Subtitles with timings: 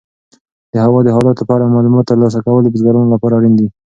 [0.73, 3.67] د هوا د حالاتو په اړه معلومات ترلاسه کول د بزګرانو لپاره اړین دي.